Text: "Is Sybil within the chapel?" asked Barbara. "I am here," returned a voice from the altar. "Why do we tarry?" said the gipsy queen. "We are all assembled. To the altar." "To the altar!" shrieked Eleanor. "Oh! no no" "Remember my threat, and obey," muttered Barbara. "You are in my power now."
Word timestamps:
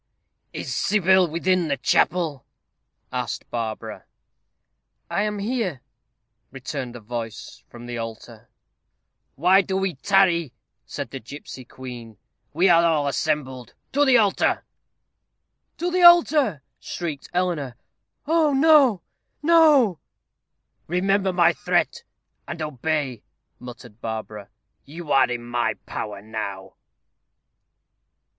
"Is 0.51 0.73
Sybil 0.73 1.27
within 1.29 1.67
the 1.67 1.77
chapel?" 1.77 2.43
asked 3.13 3.47
Barbara. 3.51 4.05
"I 5.11 5.21
am 5.21 5.37
here," 5.37 5.81
returned 6.49 6.95
a 6.95 6.99
voice 6.99 7.63
from 7.69 7.85
the 7.85 7.99
altar. 7.99 8.49
"Why 9.35 9.61
do 9.61 9.77
we 9.77 9.93
tarry?" 9.93 10.53
said 10.87 11.11
the 11.11 11.19
gipsy 11.19 11.65
queen. 11.65 12.17
"We 12.51 12.67
are 12.67 12.83
all 12.83 13.07
assembled. 13.07 13.75
To 13.93 14.03
the 14.03 14.17
altar." 14.17 14.65
"To 15.77 15.91
the 15.91 16.01
altar!" 16.01 16.63
shrieked 16.79 17.29
Eleanor. 17.31 17.75
"Oh! 18.25 18.53
no 18.53 19.03
no" 19.43 19.99
"Remember 20.97 21.31
my 21.31 21.53
threat, 21.53 22.03
and 22.47 22.59
obey," 22.59 23.21
muttered 23.59 24.01
Barbara. 24.01 24.49
"You 24.83 25.11
are 25.11 25.29
in 25.29 25.43
my 25.45 25.75
power 25.85 26.23
now." 26.23 26.73